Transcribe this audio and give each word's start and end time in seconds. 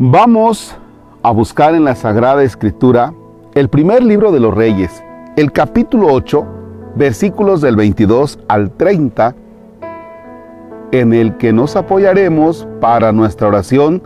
Vamos 0.00 0.76
a 1.24 1.32
buscar 1.32 1.74
en 1.74 1.82
la 1.82 1.96
Sagrada 1.96 2.44
Escritura 2.44 3.12
el 3.56 3.68
primer 3.68 4.04
libro 4.04 4.30
de 4.30 4.38
los 4.38 4.54
Reyes, 4.54 5.02
el 5.36 5.50
capítulo 5.50 6.06
8, 6.12 6.46
versículos 6.94 7.60
del 7.62 7.74
22 7.74 8.38
al 8.46 8.70
30, 8.70 9.34
en 10.92 11.12
el 11.12 11.36
que 11.36 11.52
nos 11.52 11.74
apoyaremos 11.74 12.68
para 12.80 13.10
nuestra 13.10 13.48
oración 13.48 14.00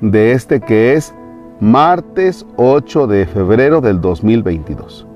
de 0.00 0.32
este 0.32 0.60
que 0.62 0.94
es 0.94 1.14
martes 1.60 2.46
8 2.56 3.06
de 3.06 3.26
febrero 3.26 3.82
del 3.82 4.00
2022. 4.00 5.06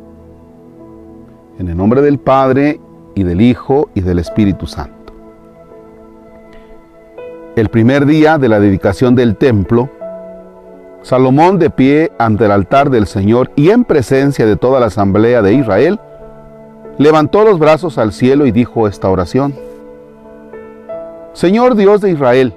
En 1.59 1.71
el 1.71 1.77
nombre 1.79 2.03
del 2.03 2.19
Padre 2.19 2.83
y 3.15 3.23
del 3.23 3.41
Hijo 3.41 3.89
y 3.95 4.03
del 4.03 4.19
Espíritu 4.19 4.67
Santo. 4.67 5.15
El 7.57 7.71
primer 7.71 8.05
día 8.05 8.37
de 8.37 8.51
la 8.51 8.61
dedicación 8.61 9.15
del 9.15 9.37
templo, 9.37 9.89
Salomón 11.03 11.59
de 11.59 11.69
pie 11.69 12.13
ante 12.19 12.45
el 12.45 12.53
altar 12.53 12.91
del 12.91 13.07
Señor 13.07 13.51
y 13.57 13.71
en 13.71 13.85
presencia 13.85 14.47
de 14.47 14.57
toda 14.57 14.79
la 14.79 14.87
asamblea 14.87 15.43
de 15.43 15.55
Israel, 15.55 15.99
levantó 16.99 17.45
los 17.45 17.59
brazos 17.59 17.99
al 17.99 18.13
cielo 18.13 18.47
y 18.47 18.53
dijo 18.53 18.87
esta 18.87 19.09
oración. 19.09 19.55
Señor 21.33 21.75
Dios 21.75 22.01
de 22.01 22.11
Israel, 22.11 22.55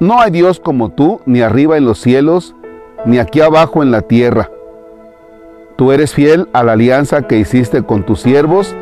no 0.00 0.20
hay 0.20 0.30
Dios 0.30 0.60
como 0.60 0.90
tú, 0.90 1.20
ni 1.24 1.40
arriba 1.40 1.78
en 1.78 1.86
los 1.86 1.98
cielos, 1.98 2.54
ni 3.06 3.18
aquí 3.18 3.40
abajo 3.40 3.82
en 3.82 3.90
la 3.90 4.02
tierra. 4.02 4.50
Tú 5.76 5.92
eres 5.92 6.12
fiel 6.12 6.48
a 6.52 6.62
la 6.62 6.72
alianza 6.72 7.22
que 7.22 7.38
hiciste 7.38 7.82
con 7.82 8.04
tus 8.04 8.20
siervos 8.20 8.74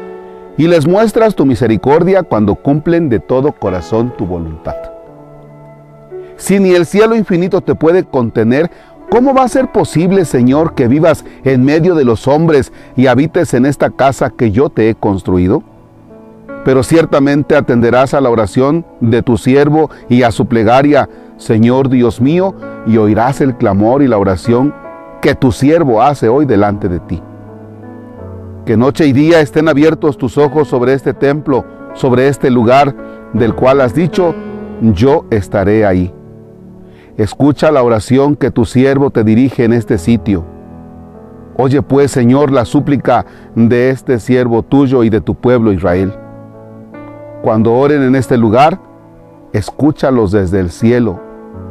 y 0.56 0.66
les 0.66 0.86
muestras 0.86 1.34
tu 1.34 1.46
misericordia 1.46 2.22
cuando 2.22 2.56
cumplen 2.56 3.08
de 3.08 3.20
todo 3.20 3.52
corazón 3.52 4.12
tu 4.16 4.26
voluntad. 4.26 4.76
Si 6.36 6.58
ni 6.58 6.72
el 6.72 6.86
cielo 6.86 7.14
infinito 7.14 7.60
te 7.60 7.74
puede 7.74 8.04
contener, 8.04 8.70
¿cómo 9.10 9.34
va 9.34 9.44
a 9.44 9.48
ser 9.48 9.70
posible, 9.70 10.24
Señor, 10.24 10.74
que 10.74 10.88
vivas 10.88 11.24
en 11.44 11.64
medio 11.64 11.94
de 11.94 12.04
los 12.04 12.26
hombres 12.26 12.72
y 12.96 13.06
habites 13.06 13.54
en 13.54 13.66
esta 13.66 13.90
casa 13.90 14.30
que 14.30 14.50
yo 14.50 14.68
te 14.68 14.90
he 14.90 14.94
construido? 14.94 15.62
Pero 16.64 16.82
ciertamente 16.82 17.56
atenderás 17.56 18.14
a 18.14 18.20
la 18.20 18.30
oración 18.30 18.86
de 19.00 19.22
tu 19.22 19.36
siervo 19.36 19.90
y 20.08 20.22
a 20.22 20.32
su 20.32 20.46
plegaria, 20.46 21.08
Señor 21.36 21.88
Dios 21.88 22.20
mío, 22.20 22.54
y 22.86 22.96
oirás 22.96 23.40
el 23.40 23.56
clamor 23.56 24.02
y 24.02 24.08
la 24.08 24.18
oración 24.18 24.74
que 25.20 25.34
tu 25.34 25.52
siervo 25.52 26.02
hace 26.02 26.28
hoy 26.28 26.46
delante 26.46 26.88
de 26.88 27.00
ti. 27.00 27.22
Que 28.64 28.78
noche 28.78 29.06
y 29.06 29.12
día 29.12 29.40
estén 29.40 29.68
abiertos 29.68 30.16
tus 30.16 30.38
ojos 30.38 30.68
sobre 30.68 30.94
este 30.94 31.12
templo, 31.12 31.66
sobre 31.92 32.28
este 32.28 32.50
lugar 32.50 32.94
del 33.34 33.54
cual 33.54 33.82
has 33.82 33.94
dicho, 33.94 34.34
yo 34.80 35.26
estaré 35.30 35.84
ahí. 35.84 36.12
Escucha 37.16 37.70
la 37.70 37.82
oración 37.82 38.34
que 38.34 38.50
tu 38.50 38.64
siervo 38.64 39.10
te 39.10 39.22
dirige 39.22 39.64
en 39.64 39.72
este 39.72 39.98
sitio. 39.98 40.44
Oye 41.56 41.80
pues, 41.82 42.10
Señor, 42.10 42.50
la 42.50 42.64
súplica 42.64 43.24
de 43.54 43.90
este 43.90 44.18
siervo 44.18 44.64
tuyo 44.64 45.04
y 45.04 45.10
de 45.10 45.20
tu 45.20 45.36
pueblo 45.36 45.72
Israel. 45.72 46.12
Cuando 47.42 47.74
oren 47.74 48.02
en 48.02 48.16
este 48.16 48.36
lugar, 48.36 48.80
escúchalos 49.52 50.32
desde 50.32 50.58
el 50.58 50.70
cielo, 50.70 51.20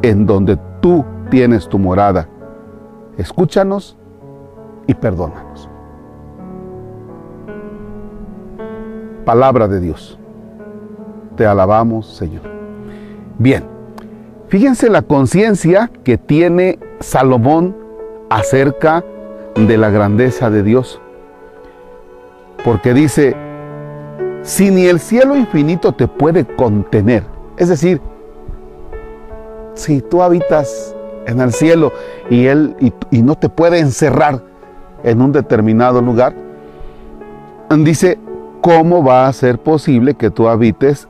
en 0.00 0.24
donde 0.24 0.58
tú 0.80 1.04
tienes 1.30 1.68
tu 1.68 1.78
morada. 1.78 2.28
Escúchanos 3.18 3.98
y 4.86 4.94
perdónanos. 4.94 5.68
Palabra 9.26 9.68
de 9.68 9.80
Dios. 9.80 10.18
Te 11.36 11.46
alabamos, 11.46 12.06
Señor. 12.06 12.42
Bien, 13.38 13.73
Fíjense 14.54 14.88
la 14.88 15.02
conciencia 15.02 15.90
que 16.04 16.16
tiene 16.16 16.78
Salomón 17.00 17.76
acerca 18.30 19.04
de 19.56 19.76
la 19.76 19.90
grandeza 19.90 20.48
de 20.48 20.62
Dios. 20.62 21.00
Porque 22.64 22.94
dice, 22.94 23.34
si 24.42 24.70
ni 24.70 24.86
el 24.86 25.00
cielo 25.00 25.34
infinito 25.34 25.90
te 25.90 26.06
puede 26.06 26.44
contener, 26.44 27.24
es 27.56 27.68
decir, 27.68 28.00
si 29.74 30.00
tú 30.00 30.22
habitas 30.22 30.94
en 31.26 31.40
el 31.40 31.52
cielo 31.52 31.92
y 32.30 32.46
él 32.46 32.76
y, 33.10 33.22
no 33.22 33.34
te 33.34 33.48
puede 33.48 33.80
encerrar 33.80 34.40
en 35.02 35.20
un 35.20 35.32
determinado 35.32 36.00
lugar, 36.00 36.32
dice, 37.76 38.20
¿cómo 38.60 39.02
va 39.02 39.26
a 39.26 39.32
ser 39.32 39.58
posible 39.58 40.14
que 40.14 40.30
tú 40.30 40.46
habites 40.46 41.08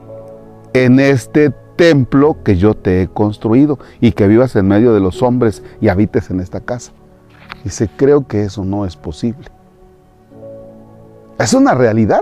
en 0.73 0.99
este 0.99 1.53
templo 1.75 2.37
que 2.43 2.57
yo 2.57 2.73
te 2.73 3.01
he 3.01 3.07
construido 3.07 3.79
y 3.99 4.11
que 4.11 4.27
vivas 4.27 4.55
en 4.55 4.67
medio 4.67 4.93
de 4.93 4.99
los 4.99 5.21
hombres 5.21 5.63
y 5.81 5.89
habites 5.89 6.29
en 6.29 6.39
esta 6.39 6.59
casa. 6.59 6.91
Dice, 7.63 7.89
creo 7.95 8.27
que 8.27 8.43
eso 8.43 8.63
no 8.63 8.85
es 8.85 8.95
posible. 8.95 9.47
Es 11.39 11.53
una 11.53 11.73
realidad. 11.73 12.21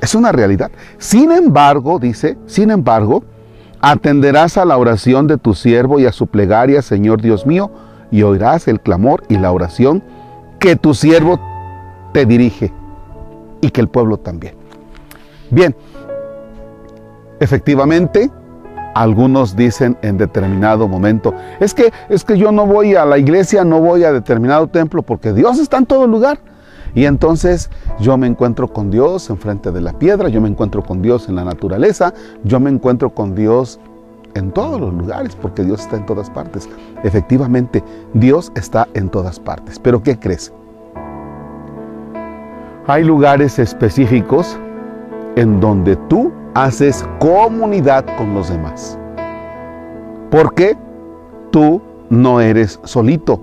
Es 0.00 0.14
una 0.14 0.32
realidad. 0.32 0.70
Sin 0.98 1.32
embargo, 1.32 1.98
dice, 1.98 2.36
sin 2.46 2.70
embargo, 2.70 3.24
atenderás 3.80 4.56
a 4.58 4.64
la 4.64 4.76
oración 4.76 5.26
de 5.26 5.38
tu 5.38 5.54
siervo 5.54 5.98
y 5.98 6.06
a 6.06 6.12
su 6.12 6.26
plegaria, 6.26 6.82
Señor 6.82 7.20
Dios 7.22 7.46
mío, 7.46 7.70
y 8.10 8.22
oirás 8.22 8.68
el 8.68 8.80
clamor 8.80 9.24
y 9.28 9.38
la 9.38 9.50
oración 9.50 10.02
que 10.58 10.76
tu 10.76 10.94
siervo 10.94 11.40
te 12.12 12.26
dirige 12.26 12.72
y 13.60 13.70
que 13.70 13.80
el 13.80 13.88
pueblo 13.88 14.18
también. 14.18 14.54
Bien, 15.50 15.74
efectivamente, 17.40 18.30
algunos 18.94 19.56
dicen 19.56 19.96
en 20.02 20.16
determinado 20.16 20.88
momento, 20.88 21.34
es 21.60 21.74
que, 21.74 21.92
es 22.08 22.24
que 22.24 22.38
yo 22.38 22.52
no 22.52 22.66
voy 22.66 22.94
a 22.94 23.04
la 23.04 23.18
iglesia, 23.18 23.64
no 23.64 23.80
voy 23.80 24.04
a 24.04 24.12
determinado 24.12 24.68
templo 24.68 25.02
porque 25.02 25.32
Dios 25.32 25.58
está 25.58 25.78
en 25.78 25.86
todo 25.86 26.06
lugar. 26.06 26.38
Y 26.94 27.06
entonces 27.06 27.70
yo 27.98 28.16
me 28.16 28.28
encuentro 28.28 28.68
con 28.68 28.90
Dios 28.90 29.28
enfrente 29.28 29.72
de 29.72 29.80
la 29.80 29.92
piedra, 29.98 30.28
yo 30.28 30.40
me 30.40 30.48
encuentro 30.48 30.82
con 30.82 31.02
Dios 31.02 31.28
en 31.28 31.34
la 31.34 31.44
naturaleza, 31.44 32.14
yo 32.44 32.60
me 32.60 32.70
encuentro 32.70 33.10
con 33.10 33.34
Dios 33.34 33.80
en 34.34 34.52
todos 34.52 34.80
los 34.80 34.94
lugares, 34.94 35.36
porque 35.40 35.64
Dios 35.64 35.80
está 35.80 35.96
en 35.96 36.06
todas 36.06 36.30
partes. 36.30 36.68
Efectivamente, 37.02 37.82
Dios 38.14 38.52
está 38.54 38.86
en 38.94 39.08
todas 39.08 39.40
partes. 39.40 39.78
Pero 39.80 40.02
¿qué 40.02 40.18
crees? 40.18 40.52
Hay 42.86 43.02
lugares 43.02 43.58
específicos 43.58 44.58
en 45.36 45.58
donde 45.58 45.96
tú 46.08 46.32
haces 46.54 47.04
comunidad 47.18 48.04
con 48.16 48.34
los 48.34 48.48
demás. 48.48 48.98
Porque 50.30 50.76
tú 51.50 51.82
no 52.10 52.40
eres 52.40 52.80
solito. 52.84 53.40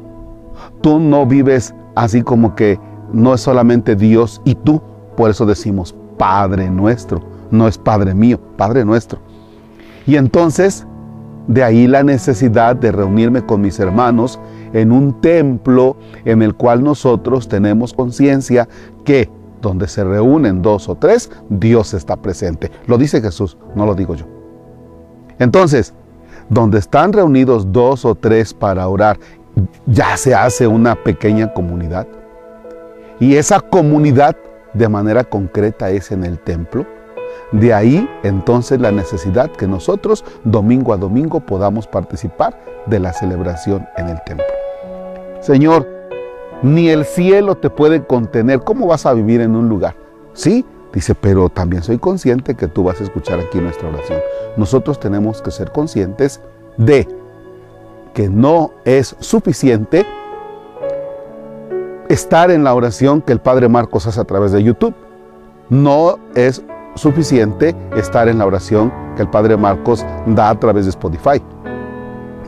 Tú 0.81 0.99
no 0.99 1.25
vives 1.25 1.73
así 1.95 2.21
como 2.21 2.55
que 2.55 2.79
no 3.13 3.33
es 3.33 3.41
solamente 3.41 3.95
Dios 3.95 4.41
y 4.45 4.55
tú. 4.55 4.81
Por 5.15 5.29
eso 5.29 5.45
decimos 5.45 5.95
Padre 6.17 6.69
nuestro. 6.69 7.21
No 7.51 7.67
es 7.67 7.77
Padre 7.77 8.13
mío, 8.13 8.39
Padre 8.57 8.85
nuestro. 8.85 9.19
Y 10.07 10.15
entonces, 10.15 10.87
de 11.47 11.63
ahí 11.63 11.87
la 11.87 12.03
necesidad 12.03 12.75
de 12.75 12.91
reunirme 12.91 13.45
con 13.45 13.61
mis 13.61 13.79
hermanos 13.79 14.39
en 14.73 14.91
un 14.91 15.19
templo 15.19 15.97
en 16.23 16.41
el 16.41 16.55
cual 16.55 16.83
nosotros 16.83 17.47
tenemos 17.47 17.93
conciencia 17.93 18.69
que 19.03 19.29
donde 19.61 19.87
se 19.87 20.03
reúnen 20.03 20.61
dos 20.61 20.89
o 20.89 20.95
tres, 20.95 21.31
Dios 21.49 21.93
está 21.93 22.17
presente. 22.17 22.71
Lo 22.87 22.97
dice 22.97 23.21
Jesús, 23.21 23.57
no 23.75 23.85
lo 23.85 23.95
digo 23.95 24.15
yo. 24.15 24.25
Entonces, 25.39 25.93
donde 26.49 26.79
están 26.79 27.13
reunidos 27.13 27.71
dos 27.71 28.05
o 28.05 28.15
tres 28.15 28.53
para 28.53 28.87
orar, 28.87 29.17
ya 29.85 30.17
se 30.17 30.35
hace 30.35 30.67
una 30.67 30.95
pequeña 30.95 31.53
comunidad. 31.53 32.07
Y 33.19 33.35
esa 33.35 33.59
comunidad 33.59 34.35
de 34.73 34.89
manera 34.89 35.23
concreta 35.23 35.89
es 35.89 36.11
en 36.11 36.23
el 36.23 36.39
templo. 36.39 36.85
De 37.51 37.73
ahí 37.73 38.09
entonces 38.23 38.79
la 38.79 38.91
necesidad 38.91 39.51
que 39.51 39.67
nosotros 39.67 40.23
domingo 40.43 40.93
a 40.93 40.97
domingo 40.97 41.39
podamos 41.39 41.85
participar 41.85 42.57
de 42.85 42.99
la 42.99 43.13
celebración 43.13 43.85
en 43.97 44.09
el 44.09 44.21
templo. 44.23 44.45
Señor, 45.41 46.00
ni 46.61 46.89
el 46.89 47.05
cielo 47.05 47.55
te 47.55 47.69
puede 47.69 48.05
contener. 48.05 48.61
¿Cómo 48.61 48.87
vas 48.87 49.05
a 49.05 49.13
vivir 49.13 49.41
en 49.41 49.55
un 49.55 49.69
lugar? 49.69 49.95
Sí, 50.33 50.65
dice, 50.93 51.15
pero 51.15 51.49
también 51.49 51.83
soy 51.83 51.97
consciente 51.97 52.55
que 52.55 52.67
tú 52.67 52.83
vas 52.83 52.99
a 53.01 53.03
escuchar 53.03 53.39
aquí 53.39 53.59
nuestra 53.59 53.89
oración. 53.89 54.19
Nosotros 54.57 54.99
tenemos 54.99 55.41
que 55.41 55.51
ser 55.51 55.71
conscientes 55.71 56.41
de 56.77 57.07
que 58.13 58.29
no 58.29 58.71
es 58.85 59.15
suficiente 59.19 60.05
estar 62.09 62.51
en 62.51 62.63
la 62.63 62.73
oración 62.73 63.21
que 63.21 63.33
el 63.33 63.39
Padre 63.39 63.69
Marcos 63.69 64.05
hace 64.05 64.19
a 64.19 64.25
través 64.25 64.51
de 64.51 64.61
YouTube. 64.61 64.93
No 65.69 66.19
es 66.35 66.61
suficiente 66.95 67.75
estar 67.95 68.27
en 68.27 68.37
la 68.37 68.45
oración 68.45 68.91
que 69.15 69.21
el 69.21 69.29
Padre 69.29 69.55
Marcos 69.55 70.05
da 70.25 70.49
a 70.49 70.59
través 70.59 70.85
de 70.85 70.89
Spotify. 70.89 71.41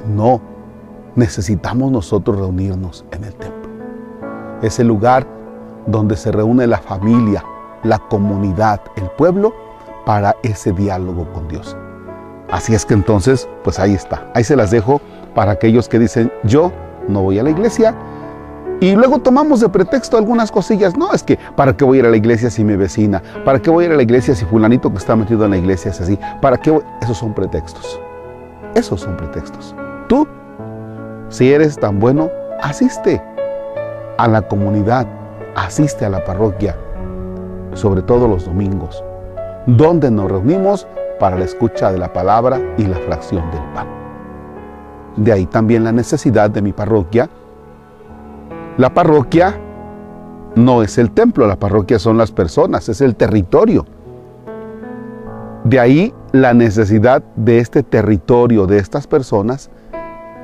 No, 0.07 0.41
necesitamos 1.15 1.91
nosotros 1.91 2.37
reunirnos 2.37 3.05
en 3.11 3.23
el 3.23 3.33
templo 4.63 4.67
ese 4.67 4.83
lugar 4.83 5.27
donde 5.87 6.15
se 6.15 6.31
reúne 6.31 6.67
la 6.67 6.77
familia, 6.77 7.43
la 7.83 7.99
comunidad, 7.99 8.81
el 8.95 9.09
pueblo, 9.17 9.53
para 10.05 10.35
ese 10.43 10.71
diálogo 10.71 11.31
con 11.33 11.47
Dios. 11.47 11.77
Así 12.51 12.75
es 12.75 12.85
que 12.85 12.93
entonces, 12.93 13.47
pues 13.63 13.79
ahí 13.79 13.93
está. 13.93 14.29
Ahí 14.33 14.43
se 14.43 14.55
las 14.55 14.71
dejo 14.71 15.01
para 15.33 15.51
aquellos 15.51 15.89
que 15.89 15.99
dicen, 15.99 16.31
yo 16.43 16.71
no 17.07 17.21
voy 17.21 17.39
a 17.39 17.43
la 17.43 17.49
iglesia. 17.49 17.95
Y 18.79 18.95
luego 18.95 19.19
tomamos 19.19 19.61
de 19.61 19.69
pretexto 19.69 20.17
algunas 20.17 20.51
cosillas. 20.51 20.97
No, 20.97 21.13
es 21.13 21.23
que 21.23 21.37
¿para 21.55 21.75
qué 21.75 21.85
voy 21.85 21.97
a 21.97 21.99
ir 22.01 22.05
a 22.05 22.09
la 22.09 22.17
iglesia 22.17 22.49
si 22.49 22.63
mi 22.63 22.75
vecina? 22.75 23.21
¿Para 23.45 23.59
qué 23.59 23.69
voy 23.69 23.85
a 23.85 23.87
ir 23.87 23.93
a 23.93 23.97
la 23.97 24.03
iglesia 24.03 24.35
si 24.35 24.45
fulanito 24.45 24.91
que 24.91 24.97
está 24.97 25.15
metido 25.15 25.45
en 25.45 25.51
la 25.51 25.57
iglesia 25.57 25.91
es 25.91 26.01
así? 26.01 26.19
¿Para 26.41 26.57
qué? 26.57 26.81
Esos 27.01 27.17
son 27.17 27.33
pretextos. 27.33 27.99
Esos 28.75 29.01
son 29.01 29.15
pretextos. 29.17 29.75
Tú, 30.07 30.27
si 31.29 31.51
eres 31.51 31.77
tan 31.77 31.99
bueno, 31.99 32.29
asiste 32.61 33.21
a 34.17 34.27
la 34.27 34.43
comunidad, 34.43 35.07
asiste 35.55 36.05
a 36.05 36.09
la 36.09 36.23
parroquia, 36.23 36.75
sobre 37.73 38.01
todo 38.01 38.27
los 38.27 38.45
domingos, 38.45 39.03
donde 39.65 40.11
nos 40.11 40.31
reunimos 40.31 40.87
para 41.19 41.37
la 41.37 41.45
escucha 41.45 41.91
de 41.91 41.97
la 41.97 42.11
palabra 42.11 42.59
y 42.77 42.85
la 42.85 42.97
fracción 42.97 43.49
del 43.51 43.63
pan. 43.73 43.87
De 45.15 45.31
ahí 45.31 45.45
también 45.45 45.83
la 45.83 45.91
necesidad 45.91 46.49
de 46.49 46.61
mi 46.61 46.73
parroquia. 46.73 47.29
La 48.77 48.93
parroquia 48.93 49.55
no 50.55 50.81
es 50.83 50.97
el 50.97 51.11
templo, 51.11 51.47
la 51.47 51.55
parroquia 51.55 51.99
son 51.99 52.17
las 52.17 52.31
personas, 52.31 52.89
es 52.89 53.01
el 53.01 53.15
territorio. 53.15 53.85
De 55.63 55.79
ahí 55.79 56.13
la 56.31 56.53
necesidad 56.53 57.23
de 57.35 57.59
este 57.59 57.83
territorio, 57.83 58.65
de 58.65 58.79
estas 58.79 59.07
personas, 59.07 59.69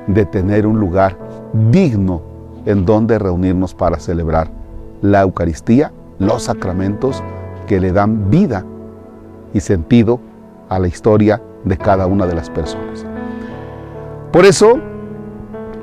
de 0.06 0.24
tener 0.24 0.66
un 0.66 0.78
lugar 0.78 1.16
digno 1.52 2.29
en 2.66 2.84
donde 2.84 3.18
reunirnos 3.18 3.74
para 3.74 3.98
celebrar 3.98 4.50
la 5.02 5.22
Eucaristía, 5.22 5.92
los 6.18 6.44
sacramentos 6.44 7.22
que 7.66 7.80
le 7.80 7.92
dan 7.92 8.30
vida 8.30 8.64
y 9.54 9.60
sentido 9.60 10.20
a 10.68 10.78
la 10.78 10.88
historia 10.88 11.42
de 11.64 11.76
cada 11.76 12.06
una 12.06 12.26
de 12.26 12.34
las 12.34 12.50
personas. 12.50 13.04
Por 14.32 14.44
eso 14.44 14.78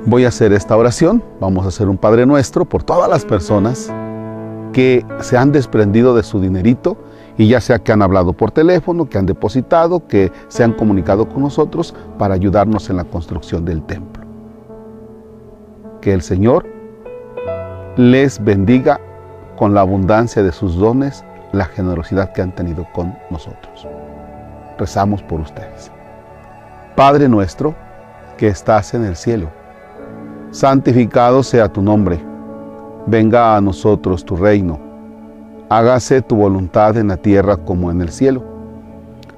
voy 0.06 0.24
a 0.24 0.28
hacer 0.28 0.52
esta 0.52 0.76
oración, 0.76 1.22
vamos 1.40 1.64
a 1.64 1.68
hacer 1.68 1.88
un 1.88 1.98
Padre 1.98 2.26
Nuestro 2.26 2.64
por 2.64 2.82
todas 2.82 3.08
las 3.10 3.24
personas 3.24 3.92
que 4.72 5.04
se 5.20 5.36
han 5.36 5.52
desprendido 5.52 6.14
de 6.14 6.22
su 6.22 6.40
dinerito 6.40 6.96
y 7.36 7.48
ya 7.48 7.60
sea 7.60 7.78
que 7.78 7.92
han 7.92 8.02
hablado 8.02 8.32
por 8.32 8.50
teléfono, 8.50 9.08
que 9.08 9.18
han 9.18 9.26
depositado, 9.26 10.06
que 10.06 10.32
se 10.48 10.64
han 10.64 10.72
comunicado 10.72 11.28
con 11.28 11.42
nosotros 11.42 11.94
para 12.18 12.34
ayudarnos 12.34 12.90
en 12.90 12.96
la 12.96 13.04
construcción 13.04 13.64
del 13.64 13.82
templo. 13.82 14.27
Que 16.08 16.14
el 16.14 16.22
Señor 16.22 16.64
les 17.98 18.42
bendiga 18.42 18.98
con 19.58 19.74
la 19.74 19.82
abundancia 19.82 20.42
de 20.42 20.52
sus 20.52 20.74
dones, 20.74 21.22
la 21.52 21.66
generosidad 21.66 22.32
que 22.32 22.40
han 22.40 22.54
tenido 22.54 22.86
con 22.94 23.14
nosotros 23.28 23.86
rezamos 24.78 25.22
por 25.22 25.40
ustedes. 25.40 25.92
Padre 26.96 27.28
nuestro, 27.28 27.74
que 28.38 28.48
estás 28.48 28.94
en 28.94 29.04
el 29.04 29.16
cielo, 29.16 29.50
santificado 30.50 31.42
sea 31.42 31.68
tu 31.68 31.82
nombre, 31.82 32.18
venga 33.04 33.54
a 33.54 33.60
nosotros 33.60 34.24
tu 34.24 34.34
reino, 34.34 34.80
hágase 35.68 36.22
tu 36.22 36.36
voluntad 36.36 36.96
en 36.96 37.08
la 37.08 37.18
tierra 37.18 37.58
como 37.58 37.90
en 37.90 38.00
el 38.00 38.08
cielo. 38.08 38.42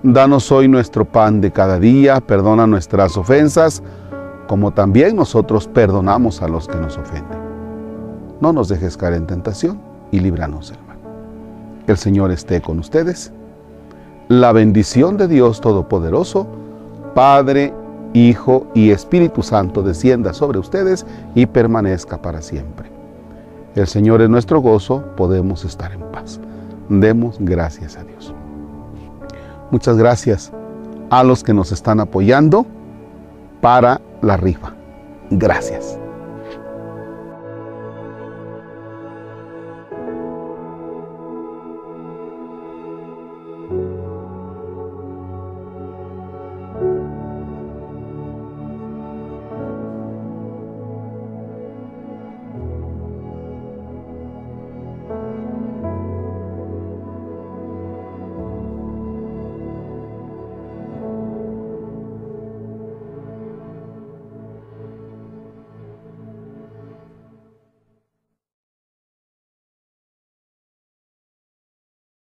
Danos 0.04 0.52
hoy 0.52 0.68
nuestro 0.68 1.04
pan 1.04 1.40
de 1.40 1.50
cada 1.50 1.80
día, 1.80 2.20
perdona 2.20 2.68
nuestras 2.68 3.16
ofensas, 3.16 3.82
como 4.50 4.72
también 4.72 5.14
nosotros 5.14 5.68
perdonamos 5.68 6.42
a 6.42 6.48
los 6.48 6.66
que 6.66 6.76
nos 6.76 6.98
ofenden. 6.98 7.38
No 8.40 8.52
nos 8.52 8.68
dejes 8.68 8.96
caer 8.96 9.14
en 9.14 9.28
tentación 9.28 9.80
y 10.10 10.18
líbranos, 10.18 10.72
hermano. 10.72 10.98
Que 11.86 11.92
el 11.92 11.98
Señor 11.98 12.32
esté 12.32 12.60
con 12.60 12.80
ustedes 12.80 13.32
la 14.26 14.50
bendición 14.50 15.16
de 15.16 15.28
Dios 15.28 15.60
Todopoderoso, 15.60 16.48
Padre, 17.14 17.72
Hijo 18.12 18.66
y 18.74 18.90
Espíritu 18.90 19.44
Santo 19.44 19.84
descienda 19.84 20.34
sobre 20.34 20.58
ustedes 20.58 21.06
y 21.36 21.46
permanezca 21.46 22.20
para 22.20 22.42
siempre. 22.42 22.90
El 23.76 23.86
Señor 23.86 24.20
es 24.20 24.28
nuestro 24.28 24.60
gozo, 24.60 25.04
podemos 25.16 25.64
estar 25.64 25.92
en 25.92 26.00
paz. 26.10 26.40
Demos 26.88 27.36
gracias 27.38 27.96
a 27.96 28.02
Dios. 28.02 28.34
Muchas 29.70 29.96
gracias 29.96 30.50
a 31.08 31.22
los 31.22 31.44
que 31.44 31.54
nos 31.54 31.70
están 31.70 32.00
apoyando 32.00 32.66
para 33.60 34.00
la 34.22 34.36
rifa. 34.36 34.74
Gracias. 35.30 35.99